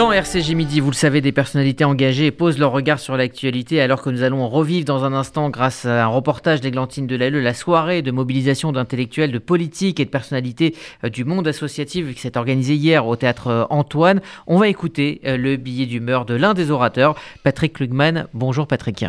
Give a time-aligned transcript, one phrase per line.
[0.00, 4.00] Dans RCG Midi, vous le savez, des personnalités engagées posent leur regard sur l'actualité alors
[4.00, 8.00] que nous allons revivre dans un instant, grâce à un reportage d'Églantine Delalleux, la soirée
[8.00, 10.74] de mobilisation d'intellectuels, de politiques et de personnalités
[11.04, 14.22] euh, du monde associatif qui s'est organisée hier au théâtre euh, Antoine.
[14.46, 17.14] On va écouter euh, le billet d'humeur de l'un des orateurs,
[17.44, 18.26] Patrick Klugman.
[18.32, 19.04] Bonjour Patrick.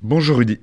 [0.00, 0.60] Bonjour Rudy.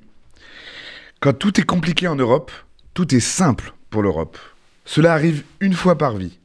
[1.20, 2.52] Quand tout est compliqué en Europe,
[2.94, 4.38] tout est simple pour l'Europe.
[4.86, 6.37] Cela arrive une fois par vie.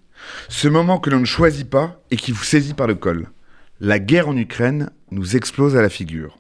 [0.50, 3.30] Ce moment que l'on ne choisit pas et qui vous saisit par le col.
[3.80, 6.38] La guerre en Ukraine nous explose à la figure.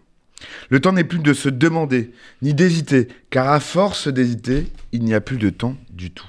[0.70, 5.14] Le temps n'est plus de se demander, ni d'hésiter, car à force d'hésiter, il n'y
[5.14, 6.28] a plus de temps du tout.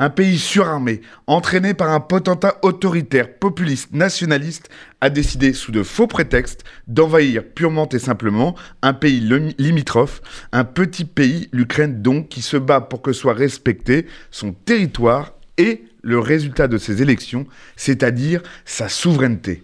[0.00, 4.68] Un pays surarmé, entraîné par un potentat autoritaire, populiste, nationaliste,
[5.00, 9.20] a décidé, sous de faux prétextes, d'envahir purement et simplement un pays
[9.58, 15.32] limitrophe, un petit pays, l'Ukraine donc, qui se bat pour que soit respecté son territoire
[15.56, 19.62] et le résultat de ces élections, c'est-à-dire sa souveraineté.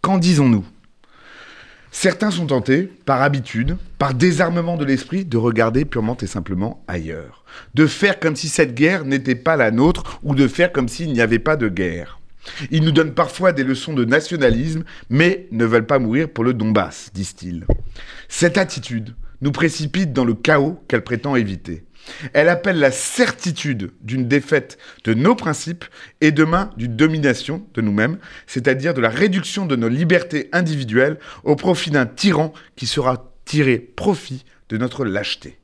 [0.00, 0.64] Qu'en disons-nous?
[1.90, 7.44] Certains sont tentés, par habitude, par désarmement de l'esprit, de regarder purement et simplement ailleurs.
[7.74, 11.12] De faire comme si cette guerre n'était pas la nôtre ou de faire comme s'il
[11.12, 12.20] n'y avait pas de guerre.
[12.70, 16.54] Ils nous donnent parfois des leçons de nationalisme, mais ne veulent pas mourir pour le
[16.54, 17.66] Donbass, disent-ils.
[18.28, 21.84] Cette attitude nous précipite dans le chaos qu'elle prétend éviter.
[22.32, 25.84] Elle appelle la certitude d'une défaite de nos principes
[26.20, 31.56] et demain d'une domination de nous-mêmes, c'est-à-dire de la réduction de nos libertés individuelles au
[31.56, 35.58] profit d'un tyran qui sera tiré profit de notre lâcheté.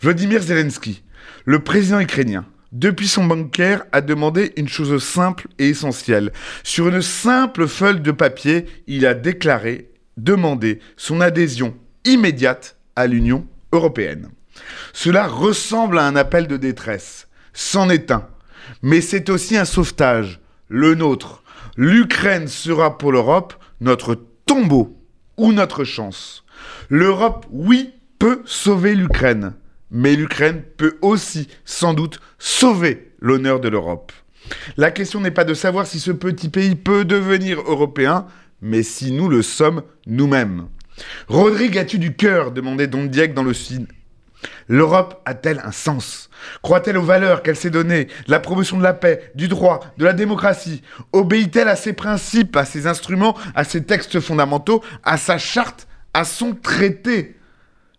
[0.00, 1.02] Vladimir Zelensky,
[1.44, 6.32] le président ukrainien, depuis son bancaire, a demandé une chose simple et essentielle.
[6.62, 11.74] Sur une simple feuille de papier, il a déclaré demander son adhésion
[12.04, 14.30] immédiate à l'Union européenne.
[14.92, 17.28] Cela ressemble à un appel de détresse.
[17.52, 18.26] C'en est un.
[18.82, 21.42] Mais c'est aussi un sauvetage, le nôtre.
[21.76, 24.96] L'Ukraine sera pour l'Europe notre tombeau
[25.36, 26.44] ou notre chance.
[26.88, 29.54] L'Europe, oui, peut sauver l'Ukraine.
[29.90, 34.12] Mais l'Ukraine peut aussi, sans doute, sauver l'honneur de l'Europe.
[34.76, 38.26] La question n'est pas de savoir si ce petit pays peut devenir européen,
[38.60, 40.68] mais si nous le sommes nous-mêmes.
[41.28, 43.54] Rodrigue, as-tu du cœur demandait Don Diego dans le,
[44.68, 46.30] L'Europe a-t-elle un sens?
[46.62, 50.12] Croit-elle aux valeurs qu'elle s'est données, la promotion de la paix, du droit, de la
[50.12, 50.82] démocratie?
[51.12, 56.24] Obéit-elle à ses principes, à ses instruments, à ses textes fondamentaux, à sa charte, à
[56.24, 57.36] son traité?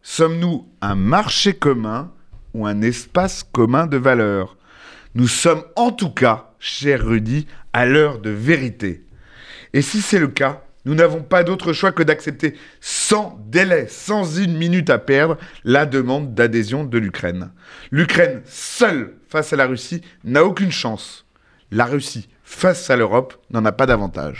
[0.01, 2.11] Sommes-nous un marché commun
[2.53, 4.57] ou un espace commun de valeurs?
[5.13, 9.05] Nous sommes en tout cas, cher Rudy, à l'heure de vérité.
[9.73, 14.37] Et si c'est le cas, nous n'avons pas d'autre choix que d'accepter sans délai, sans
[14.39, 17.51] une minute à perdre, la demande d'adhésion de l'Ukraine.
[17.91, 21.25] L'Ukraine seule face à la Russie n'a aucune chance.
[21.71, 24.39] La Russie face à l'Europe n'en a pas davantage.